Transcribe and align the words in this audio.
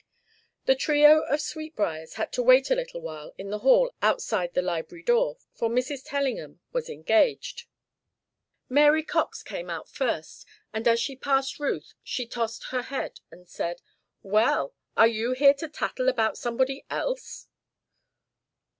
The 0.65 0.73
trio 0.73 1.19
of 1.29 1.41
Sweetbriars 1.41 2.15
had 2.15 2.33
to 2.33 2.41
wait 2.41 2.71
a 2.71 2.75
little 2.75 3.01
while 3.01 3.35
in 3.37 3.51
the 3.51 3.59
hall 3.59 3.93
outside 4.01 4.55
the 4.55 4.61
library 4.63 5.03
door, 5.03 5.37
for 5.53 5.69
Mrs. 5.69 6.01
Tellingham 6.03 6.59
was 6.71 6.89
engaged. 6.89 7.65
Mary 8.67 9.03
Cox 9.03 9.43
came 9.43 9.69
out 9.69 9.87
first 9.87 10.47
and 10.73 10.87
as 10.87 10.99
she 10.99 11.15
passed 11.15 11.59
Ruth 11.59 11.93
she 12.01 12.25
tossed 12.25 12.69
her 12.71 12.81
head 12.81 13.19
and 13.29 13.47
said: 13.47 13.83
"Well, 14.23 14.73
are 14.97 15.05
you 15.07 15.33
here 15.33 15.53
to 15.53 15.67
tattle 15.69 16.09
about 16.09 16.35
somebody 16.35 16.83
else?" 16.89 17.47